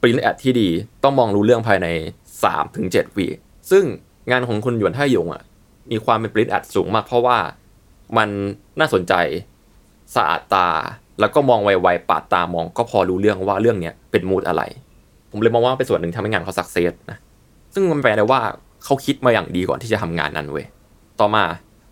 [0.00, 0.68] ปริ้นแอดที่ดี
[1.02, 1.86] ต้องมองรู้เรื่องภายใน
[2.32, 3.26] 3ถึง7วิ
[3.70, 3.84] ซึ่ง
[4.30, 5.42] งานของคุณหยวนท่ายงอะ
[5.90, 7.38] มีความเป็นปริ้นแอดสูงมากเพราะว่า
[8.16, 8.28] มัน
[8.78, 9.14] น่าสนใจ
[10.14, 10.68] สะอาดตา
[11.20, 14.62] แล้วก็มองไวๆปาดตามองก็พอรู้เรื่องว่าเรื่องเนี้ยเป็นมูดอะไร
[15.30, 17.18] ผมเลยมองว่าเป็นส่วนหนึ่งทำให้งานเขาสักเซสนะ
[17.74, 18.40] ซึ่งมันแปลได้ว่า
[18.84, 20.66] เขาคิดมาอย่างดีก่อนที่จะทำงานนั้นเว้ย
[21.20, 21.44] ต่อมา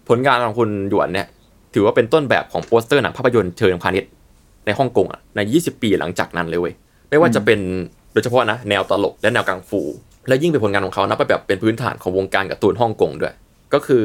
[0.09, 1.27] ผลงานของคุณหยวนเนี่ย
[1.75, 4.11] ถือว่าเป็นต้นแบบของโปสเตอร์หนังภาพยนตร์เชิงพาณิชย์
[4.67, 6.75] ในฮ่องกงอะใน 20 ปีหลังจากนั้นเลยเว้ย
[7.11, 7.61] ไม่ว่าจะเป็น
[8.12, 9.81] โดยเฉพาะนะแนวตลกและแนวกังฟู
[10.29, 13.35] และยิ่งเป็นผลงานของเขานะไปแบบเป็นพื้นฐานของวงการการ์ตูนฮ่องกงด้วย
[13.75, 14.05] ก็คือ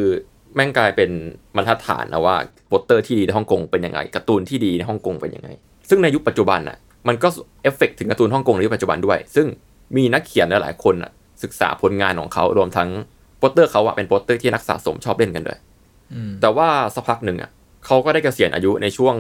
[0.56, 1.10] แม่งกลายเป็น
[1.56, 2.36] บรรทัดฐานนะว่า
[2.68, 5.50] โปสเตอร์ที่ดีในฮ่องกงเป็นยังไงการ์ตูนที่ดีในฮ่องกงเป็นยังไง
[5.90, 7.28] ซึ่งในยุคปัจจุบันน่ะมันก็
[7.64, 9.48] เอฟเฟกต์ถึงการ์ตูนฮ่องกงในยุคปัจจุบันด้วย ซึ่ง
[9.96, 10.96] มีนักเขียนหลายๆคน
[11.44, 12.90] ศึกษาผลงานของเขารวมทั้ง
[13.42, 15.60] โปสเตอร์เขาอะเป็นโปสเตอร์ที่นักสะสมชอบเล่นกันด้วย
[16.14, 17.50] อืมแต่ว่าสักพักหนึ่งอะ
[17.86, 19.16] เขาก็ได้เกษียณอายุในช่วง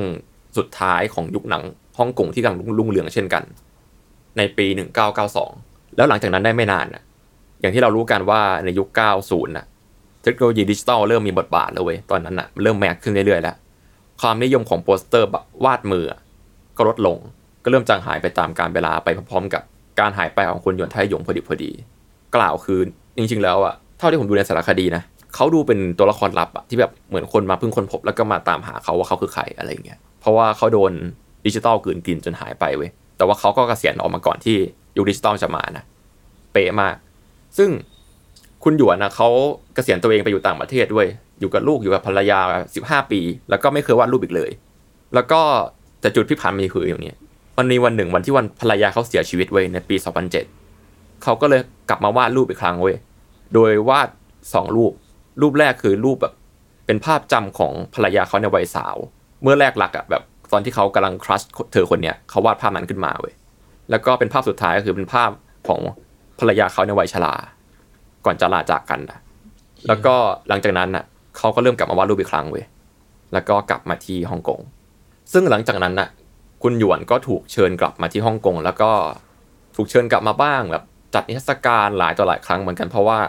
[0.57, 1.63] สุดท้ายของยุคหนัง
[1.97, 3.43] ฮ่องกงที่กำลังรุ่งเรืองเช่นกัน
[4.37, 4.67] ในปี
[5.31, 7.03] 1992 แล้วหลังจากนั้นได้ไม่นานน่ะ
[7.61, 8.87] อย่างที่เรารู้กันว่าในยุค
[9.21, 9.65] 90น่ะ
[10.23, 13.55] เทคโนโลยีดิจิตอลเริ่มมีบทบาทแล้วเว้ยตอนนั้นน่ะเริ่ม mass ขึ้นเรื่อยๆแล้ว
[14.21, 16.19] ความนิยมของโปสเตอร์แบบวาดมืออะ
[16.77, 17.17] ก็ลดลง
[17.63, 19.63] ก็เริ่มจางหายไปตามกาลเวลาไปพร้อมๆ กับ
[19.99, 21.71] การหายไปของคุณหยวนไทหยงพอดีพอดี
[22.35, 22.79] กล่าวคือ
[23.17, 25.03] จริงๆแล้วอะ เท่าที่ผมดูในสารคดีนะ
[25.35, 30.91] เขาดูเป็นตัวละครลับอะที่แบบเหมือนคนมาเพิ่งคนพบแล้วก็มาตามหาเขาว่าเขาคือใครอะไรเงี้ยเพราะว่าเขาโดน
[31.45, 34.57] ดิจิตอลกืนกินจนหายไปเว้ยแต่ว่าเขาก็เกษียณออกมาก่อนที่
[34.97, 35.83] ยุคดิจิตอลจะมานะ
[36.53, 36.95] เป๊ะมาก
[37.57, 37.69] ซึ่ง
[38.63, 39.29] คุณหยวนนะเขา
[39.75, 41.07] เกษียณตัวเองไปอยู่ต่างประเทศด้วย
[41.39, 42.39] อยู่กับลูกอยู่กับภรรยา
[42.77, 44.51] 15 ปี แล้วก็ไม่เคยวาดรูปอีกเลย
[45.13, 45.41] แล้วก็
[46.01, 47.13] แต่จุดพลิกผันมีคืออย่างนี้
[47.57, 49.95] วันนี้วันหนึ่งวันที่วันภรรยาเขาเสียชีวิตเว้ยในปี
[50.59, 52.95] 2007เขาก็เลยกลับมาวาดรูปอีกครั้งเว้ย
[53.53, 54.09] โดยวาด
[54.53, 54.93] สองรูป
[55.41, 56.33] รูปแรกคือรูปแบบ
[56.85, 58.95] เป็นภาพจำของภรรยาเขาในวัยสาว
[59.41, 63.33] เมื่อแรกหลักอะแบบตอนที่เขากำลังครัชเธอคนเนี้ยเขาวาดภาพนั้นขึ้นมาเว้ย
[63.89, 65.31] แล้วก็เป็นภาพสุดท้ายก็คือเป็นภาพ
[65.67, 65.81] ของ
[66.39, 67.33] ภรรยาเขาในวัยชรา
[68.25, 69.19] ก่อนจะลาจากกันนะ
[69.87, 70.15] แล้วก็
[70.49, 71.03] หลังจากนั้นน่ะ
[71.37, 72.65] เขาก็เริ่มกลับมาวาดรูปอีกครั้งเว้ย
[73.33, 74.59] แล้วก็กลับมาที่ฮ่องกง
[75.33, 76.09] ซึ่งหลังจากนั้นน่ะ
[76.63, 78.91] คุณหยวนก็ถูกเชิญกลับมาที่ฮ่องกงแล้วก็
[79.75, 83.19] ถูกเชิญกลับมาบ้างแบบ จัดนิทรรศการหลายต่อหลายครั้งเหมือนกันเพราะว่า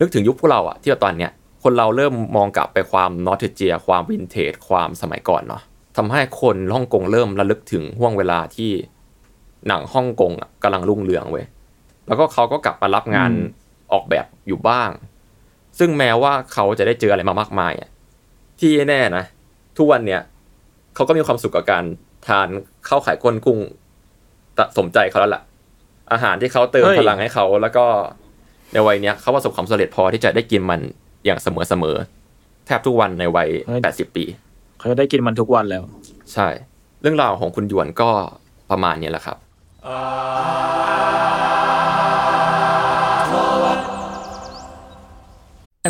[0.00, 1.30] นึกถึงยุคพวกเราอะที่ตอนเนี้ย
[1.62, 5.62] คนเราเริ่มมองกลับไปความนอสเทเจีย ความวินเทจความสมัยก่อนเนาะ
[5.96, 8.70] ทำให้คนฮ่องกงเริ่มระลึกถึงห่วงเวลาที่
[9.68, 11.46] หนังฮ่องกงอะกำลังรุ่งเรืองเว้ย
[12.06, 13.30] แล้วก็เขาก็กลับมารับงาน
[13.92, 14.90] ออกแบบอยู่บ้าง
[15.78, 17.90] ซึ่งแม้ว่าเขาจะได้เจออะไรมามากมายอะ
[18.60, 19.24] ที่แน่นะ
[19.76, 20.20] ทุกวันเนี้ย
[20.94, 21.84] เขาก็มีความสุขกับการ
[22.26, 22.48] ทาน
[22.88, 23.58] ข้าวไข่ก้นกุ้ง
[24.58, 25.42] ตะสมใจเขาแล้วล่ะ
[26.12, 27.86] อาหารที่เขาเติมเฮ้ยพลังให้เขาแล้วก็
[28.72, 30.80] ในวัยเนี้ยเขาประสบความสำเร็จพอที่จะได้กินมัน
[31.24, 33.48] อย่างเสมอเสมอๆแทบทุกวันในวัย
[33.84, 34.24] 80ปี
[34.78, 35.82] เขาจะได้กินมันทุกวันแล้ว
[36.32, 36.48] ใช่
[37.02, 38.10] เรื่องราวของคุณหยวนก็
[38.70, 39.36] ประมาณนี้แหละครับ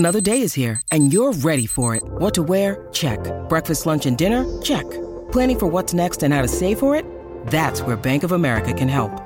[0.00, 2.02] Another day is here, and you're ready for it.
[2.22, 2.86] What to wear?
[2.92, 3.18] Check.
[3.48, 4.44] Breakfast, lunch, and dinner?
[4.60, 4.84] Check.
[5.32, 7.06] Planning for what's next and how to save for it?
[7.46, 9.25] That's where Bank of America can help.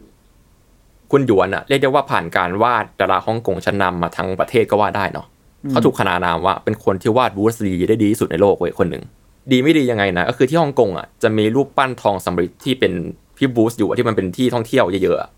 [1.11, 5.27] คุณหยวนอะเรียกได้ว่าผ่านการวาดดาราฮ่องกงชั้นนำมาทั้งประเทศก็ว่าได้เนาะ
[5.69, 9.03] เขาถูกขนานนามว่าเป็นคนที่วาดบูสลีได้ดีที่สุดในโลกเว้ยคนหนึ่ง
[9.51, 12.93] ดีไม่ดียังไงนะก็คือที่ฮ่องกงอะจะมีรูปปั้นทองสำริดที่เป็น
[13.37, 15.29] พี่บูสอยู่อะที่มันเป็นที่ท่องเที่ยวเยอะๆอะ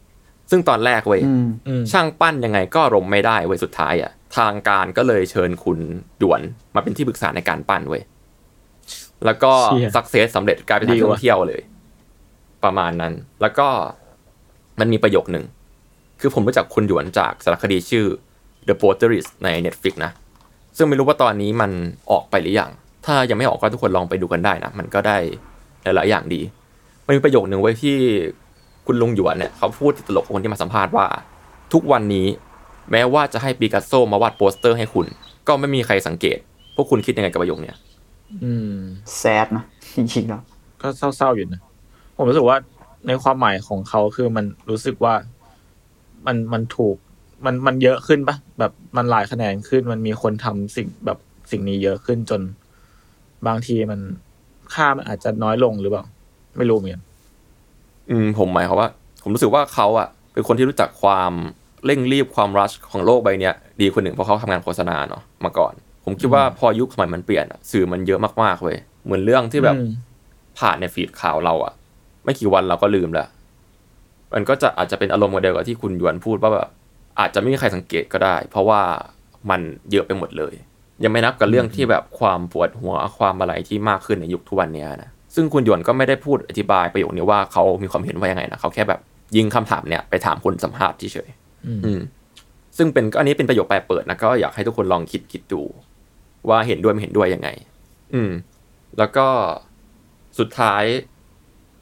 [0.52, 5.80] ซึ่งตอนแรกเว้ยอืมอืมช่างปั้นยังไงก็รมไม่ได้เว้ยสุดท้ายอะทางการก็เลยเชิญคุณ
[6.22, 6.42] ด่วน
[6.76, 8.02] มาเป็นที่ปรึกษาในการปั้นเว้ย
[9.26, 11.62] แล้วก็เชี่ยสักเซสสำเร็จกลายเป็นดีที่ว่ะท่องเที่ยวเลย
[12.64, 13.68] ประมาณนั้น แล้วก็
[14.80, 15.46] มันมีประโยคหนึ่ง
[16.26, 18.06] คือผมรู้จักคุณหยวนจากสารคดีชื่อ
[18.68, 20.12] The Potteries ใน Netflix นะ
[20.78, 21.72] ซึ่งไม่รู้ว่าตอนนี้มัน
[22.12, 22.72] ออกไปหรือยัง
[23.06, 25.18] ถ้ายังไม่ออกก็ทุกคนลองไปดูกันได้นะ มันก็ได้
[25.84, 26.42] หลายๆอย่างดี
[27.06, 27.98] มันมีประโยคหนึ่งไว้ที่
[28.86, 31.06] คุณลุงหยวนเนี่ยเขาพูดติดตลกกับคนที่มาสัมภาษณ์ว่า
[31.74, 32.28] ทุกวันนี้
[32.92, 35.06] แม้ว่าจะให้ปิกัสโซมาวาดโปสเตอร์ให้คุณ
[35.48, 36.38] ก็ไม่มีใครสังเกต
[36.76, 37.78] พวกคุณคิดยังไงกับประโยคเนี้ย
[38.44, 38.78] อืม
[39.18, 39.64] แซดนะ
[39.96, 40.42] จริงๆแล้ว
[40.82, 41.62] ก็เศร้าๆอยู่นะ
[42.18, 42.58] ผมรู้สึกว่า
[43.08, 45.14] ในความหมายของเขาคือมันรู้สึกว่า
[46.28, 46.96] มันมันถูก
[47.46, 51.18] มันมันเยอะขึ้นปะแบบมันหลายคะแนนขึ้น มันมีคนทำสิ่งแบบ
[51.52, 52.42] สิ่งนี้เยอะขึ้นจน
[53.48, 54.00] บางทีมัน
[54.74, 56.04] ค่ามันอาจจะน้อยลงหรือเปล่า
[56.58, 57.04] ไม่รู้เหมือนกัน
[58.10, 58.90] อืม ผมหมายความว่า
[59.24, 61.32] ผมรู้สึกว่าเขาอะเป็นคนที่รู้จักความ
[61.86, 65.74] เร่งรีบความรัชของโลกใบเนี้ยดีคนหนึ่งเพราะเขาทำงานโฆษณาเนาะมาก่อน
[66.06, 69.88] ผมคิดว่าพอยุคสมัยมันเปลี่ยนอะสื่อมันเยอะมากๆเว้ยเหมือนเรื่องที่แบบอืม
[70.60, 71.74] ผ่านในฟีดข่าวเราอะ
[72.24, 73.28] ไม่กี่วันเราก็ลืมแล้ว
[74.34, 76.69] มันก็จะอาจจะเป็นอารมณ์เดียวกับที่คุณหยวนพูดว่าแบบ
[77.19, 78.82] อาจจะไม่มีใครสังเกตก็ได้ เพราะว่า
[79.50, 80.54] มันเยอะไปหมดเลย
[81.04, 89.00] ยังไม่นับกับเรื่องที่แบบความปวดหัวความอะไรที่มากขึ้นในยุคทุกวันเนี้ยนะซึ่งคุณหยวนก็ไม่ได้พูดอธิบายประโยคนี้ว่าเขามีความเห็นว่ายังไงนะเขาแค่แบบ
[89.36, 92.00] ยิงคำถามเนี่ยไปถามคนสัมภาษณ์เฉยๆอืมอืม
[92.78, 95.62] ซึ่งเป็นก็อันนี้เป็นประโยคแปลเปิดนะก็อยากให้ทุกคนลองคิดคิดดู
[96.50, 97.50] ว่าเห็นด้วยไม่เห็นด้วยยังไง
[98.13, 98.32] อืม
[98.98, 99.28] แล้วก็
[100.39, 100.84] สุดท้าย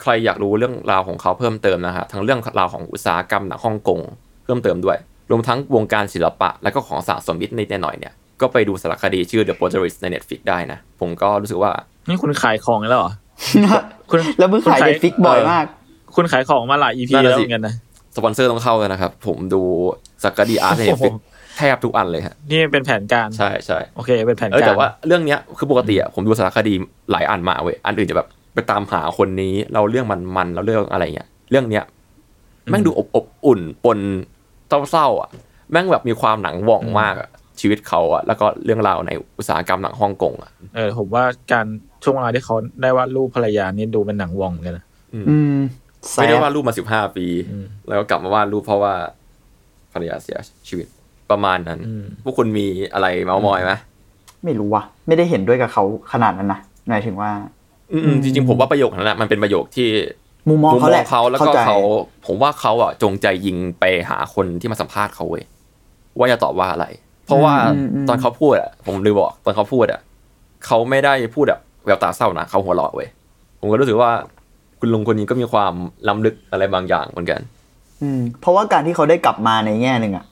[0.02, 4.00] ใครอยากรู้เรื่องราวของเขาเพิ่มเติมนะฮะทั้งเรื่องราวของอุตสาหกรรมหนังฮ่องกง
[4.44, 4.98] เพิ่มเติมด้วย
[5.32, 11.72] รวมทั้งวงการศิลปะ และก็ของสะสมนิดนิดหน่อยๆเนี่ยก็ไปดูสารคดีชื่อ The Potteries ใน Netflix ได้นะ ผมก็รู้สึกว่า
[12.08, 13.12] นี่คุณขายของแล้วเหรอ
[14.10, 15.66] คุณแล้วมึงขายคุณ Netflix บ่อยมาก
[16.16, 17.74] คุณขายของมาหลาย EP นั่นแล้วน่ะสิเหมือนกันนะ
[18.16, 19.62] สปอนเซอร์ต้องเข้าแล้วนะครับ ผมดู
[20.24, 21.14] สารคดี art ในโอ้โห Netflix
[21.58, 26.74] แทบทุกอันเลยฮะนี่เป็นแผนการใช่ใช่โอเคเป็นแผนเออการแต่ว่าเรื่องเนี้ยคือปกติอะผมดูสารคดี
[27.12, 31.86] หลายอันมาเว้ยอันอื่นจะแบบ ไปตามหาคนนี้ เล่าเรื่องมันมันเล่าเรื่องอะไรเงี้ยเรื่องเนี้ย
[32.70, 34.00] แม่งดูอบอบอุ่นปน
[34.90, 35.30] เศร้าๆอะ
[35.72, 41.66] แม่งแบบมีความหนังหว่องมากอะชีวิตเขาอะแล้วก็เรื่องราวในอุตสาหกรรมหนังฮ่องกงอะเออผมว่าการ
[42.04, 45.60] ช่วงเวลาที่เขาได้วาดรูปภรรยานี่ดูเป็นหนังวองเหมือนกันนะอืม
[46.10, 48.94] แซไม่ได้ดวาดรูปมาสิบห้าปีอืมแล้วก็กลับมาวาดรูปเพราะว่า
[49.94, 50.38] ภรรยาเสีย
[50.68, 50.88] ชีวิต
[51.32, 53.74] ประมาณนั้นอืมพวกคุณมีอะไรเมาส์มอยไหม
[54.44, 56.60] ไม่รู้ว่ะ ไม่ได้เห็นด้วยกับเขาขนาดนั้นนะ
[56.90, 57.32] หมายถึงว่า
[57.94, 59.90] อืมๆจริงๆผมว่าประโยคนั้นแหละมันเป็นประโยคที่
[60.50, 61.78] มุมมองเขาแหละเขาแล้วเข้าก็ใจเขา
[62.26, 65.44] ผมว่าเขาอะจงใจยิงไปหาคนที่มาสัมภาษณ์เขาเว้ย
[66.18, 66.86] ว่าจะตอบว่าอะไร
[67.26, 70.02] เพราะว่าอืมอืมตอนเขาพูดอะ ผมลืมบอกตอนเขาพูดอะ
[70.66, 73.10] เขาไม่ได้พูดแบบแววตาเศร้านะเขาหัวเราะเว้ย
[73.60, 74.12] ผมก็รู้สึกว่า
[74.80, 75.74] คุณลุงคนนี้ก็มีความ
[76.08, 77.40] ล้ำลึกอะไรบางอย่างเหมือนกัน
[78.02, 80.26] อืม เพราะว่าการที่เขาได้กลับมาในแง่หนึ่งอะ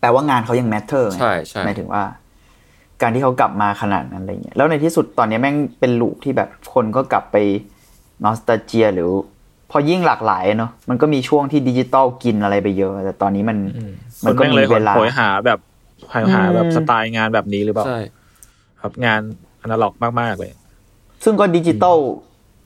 [0.00, 2.02] แปลว่างานเขายัง matter ใช่ใช่หมายถึงว่า
[3.02, 7.36] การที่เขากลับมาขนาดนั้นอะไรเงี้ยแล้วในที่สุดตอนนี้แม่งเป็น loop ที่แบบคนก็กลับไป
[8.24, 9.08] nostalgia หรือ
[9.70, 13.58] พอยิ่งหลากหลายเนาะมันก็มีช่วงที่ดิจิตอลกินอะไรไปเยอะ แต่ตอนนี้มัน
[14.24, 15.58] คมันก็แม่งมีเลยเวลาโหยหาแบบ
[16.14, 17.98] หาหาแบบอืมสไตล์งานแบบนี้หรือเปล่าใช่
[18.80, 19.20] ครับงาน
[19.62, 20.50] อนาล็อกมากๆเลย
[21.24, 21.96] ซึ่งก็ดิจิตอล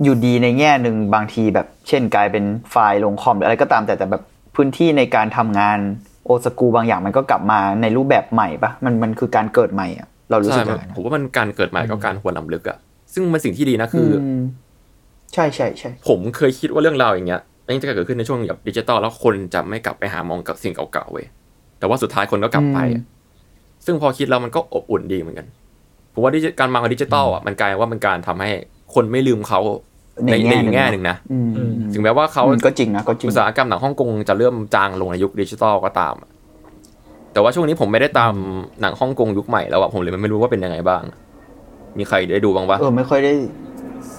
[0.02, 4.22] อยู่ดีในแง่หนึ่งบางทีแบบ เช่นกลายเป็นไฟล์ลงคอมหรืออะไรก็ตามแต่แต่แบบ
[4.56, 5.78] พื้นที่ในการทำงาน
[6.24, 12.78] โอสกูบางอย่างมันก็กลับมาในรูปแบบใหม่ปะมันมันคือการเกิดใหม่อะ เรารู้ใช่สึกอย่างมันนั้นผมว่ามันการเกิดใหม่กับการหวนรำลึกอะ
[13.14, 14.42] ซึ่งมันสิ่งที่ดีนะคืออม
[15.34, 21.26] ใช่ใช่ใช่ผมเคยคิดว่าเรื่องราวอย่างเงี้ยอันนี้จะเกิดขึ้นในช่วงแบบดิจิตอลแล้วคนจะไม่กลับไปหามองกับสิ่งเก่าๆเว้ย
[21.78, 23.04] แต่ว่าสุดท้ายคนก็กลับไปอะ
[23.86, 25.46] ซึ่งพอคิดแล้วมันก็อบอุ่นดีเหมือนกัน
[26.14, 28.50] ผมว่าดิจิการมาของดิจิตอลอะมันกลายว่ามันการทำให้
[28.94, 29.60] คนไม่ลืมเขา
[30.24, 36.30] ในในอีกแง่หนึ่งนะอืมอืมถึงแม้ว่าเขาอืมก็จริงนะก็จริงอุตสาหกรรมหนังฮ่องกงจะเริ่มจางลงในยุคดิจิตอลก็ตามอะ
[37.32, 38.34] แต่ว่าช่วงนี้ผมไม่ได้ตาม
[38.80, 41.02] หนังฮ่องกงยุคใหม่แล้วอะผมเลยไม่รู้ว่าเป็นยังไงบ้าง
[41.98, 43.32] มีใครได้ดูบ้างปะเออไม่ค่อยได้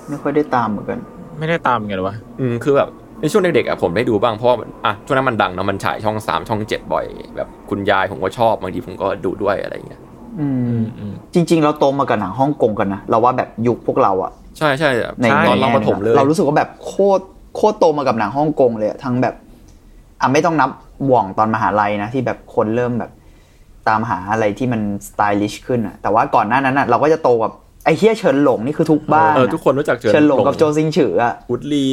[0.09, 0.99] ไม่ค่อยได้ตามเหมือนกัน
[1.39, 2.89] ไม่ได้ตามกันหรอวะอืมคือแบบ
[3.21, 10.01] ในช่วงเด็กๆอะผมได้ดูบ้างเพราะว่าอะช่วงนั้นมันดังเนาะมันฉายช่องสามช่องเจ็ดบ่อย แบบคุณยายผมก็ชอบบางทีผมก็ดูด้วยอะไรอย่างเงี้ย
[10.39, 14.89] อือืมมอืมจริง ๆ เราโตมากับหนังฮ่องกงกันนะเราว่าแบบยุคพวกเราอะใช่ใช่
[15.21, 17.23] ในตอนเราแง่ประถมเลยเรารู้สึกว่าแบบโคตร
[17.55, 19.35] โคตรโตมากับหนังฮ่องกงเลยอะทั้งแบบ
[20.21, 20.69] อะไม่ต้องนับ
[21.07, 23.11] บ่วงตอนมหาลัยนะที่แบบคนเริ่มแบบ
[23.87, 27.51] ตามหาอะไรที่มันสไตลิชขึ้นอะแต่ว่าก่อนหน้านั้นอะเราก็จะโตกับ
[27.85, 31.87] ไอ้เฮียเฉินหลงนี่คือทุกบ้านเอออะทุกคนรู้จักเฉินหลงกับโจซิงฉืออะวุดลี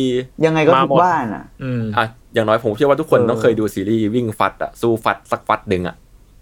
[0.45, 5.97] ยังไงก็มาทุกหมดบ้านอะอืมอะอย่างน้อยผมเชื่อว่าทุกคนเออต้องเคยดูซีรีส์วิ่งฟัดอะสู้ฟัดสักฟัดหนึ่งอะ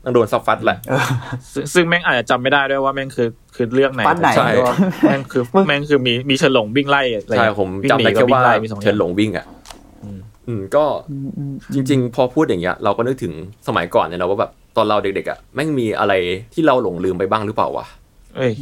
[0.05, 1.05] ต้องโดนสักฟัดแหละเออ
[1.53, 9.45] ซึ่งซึ่งแม่งอาจจะจำไม่ได้ด้วยว่าแม่งคือคือเรื่องไหนฟัดไหนใช่ด้วยวะแม่งคือแม่งคือมีมีเฉินหลงวิ่งไล่อะไรใช่เงี้ยผมวิ่งจำหนีได้กับแค่วิ่งว่าไล่มีสองอเฉิย่านงหลงวิ่งอะ
[10.49, 10.85] อืมอืมก็
[11.75, 13.33] จริง ๆ พอพูดอย่างเงี้ย เราก็นึกถึง
[13.69, 16.13] สมัยก่อนเนี่ยเราว่าแบบตอนเราเด็กๆอะแม่งมีอะไร
[16.55, 17.87] ที่เราหลงลืมไปบ้างหรือเปล่าวะ
[18.37, 18.53] เอ้ย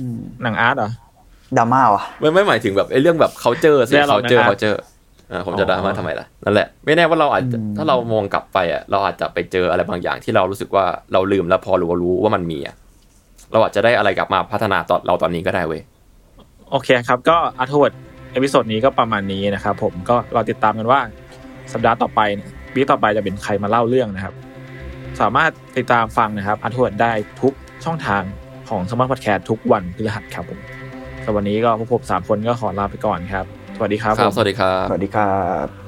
[0.42, 0.90] หนัง art เหรอ
[1.56, 4.78] ดราม่าวะไม่ไม่หมายถึงแบบไอ้เรื่องแบบ culture สิเรื่องเรา culture นะ culture
[5.30, 12.74] อ่าผมจะอ๋อดราม่าทำไมล่ะนั่นแหละไม่แน่ว่าเราอาจจะถ้าเรามองกลับไปอะเราอาจจะไปเจออะไรบางอย่างที่เรารู้สึกว่าเราลืมแล้วพอรู้รู้ว่ามันมีอะ
[13.52, 15.82] เราอาจจะได้อะไรกลับมาพัฒนาตอนเราตอนนี้ก็ได้เว้ย
[16.70, 17.94] โอเคครับ ก็ Arttrovert
[18.32, 21.00] episode นี้ก็ประมาณนี้นะครับผมก็รอติดตามกันว่า
[21.72, 24.34] สัปดาห์ต่อไปเนี่ย week ต่อไปจะเป็นใครมาเล่าเรื่องนะครับ
[25.20, 28.22] สามารถติดตามฟังนะครับ Arttrovert ได้ทุกช่องทาง
[28.68, 30.60] ของ Salmon Podcast ทุกวันพฤหัสครับผม
[31.24, 33.44] สำหรับวันนี้ก็พวกผมสามคนก็ขอลาไปก่อนครับ
[33.76, 35.34] สวัสดีครับครับผมสวัสดีครับ สวัสดีครั
[35.66, 35.83] บ